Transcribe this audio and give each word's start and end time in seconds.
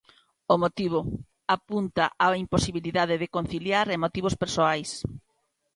O 0.53 0.55
motivo, 0.63 0.99
apunta 1.55 2.05
a 2.25 2.27
imposibilidade 2.43 3.15
de 3.21 3.31
conciliar 3.35 3.87
e 3.93 4.01
motivos 4.03 4.35
persoais. 4.41 4.89